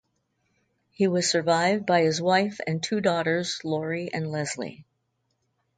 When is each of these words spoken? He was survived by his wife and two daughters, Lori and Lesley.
He 0.89 1.07
was 1.07 1.29
survived 1.29 1.85
by 1.85 2.01
his 2.01 2.19
wife 2.19 2.59
and 2.65 2.81
two 2.81 3.01
daughters, 3.01 3.61
Lori 3.63 4.11
and 4.11 4.31
Lesley. 4.31 4.83